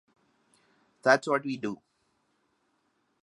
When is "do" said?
1.57-1.79